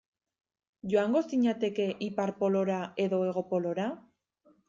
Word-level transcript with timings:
Joango 0.93 1.21
zinateke 1.33 1.85
Ipar 2.07 2.33
Polora 2.39 2.79
edo 3.05 3.23
Hego 3.27 3.47
Polora? 3.53 3.87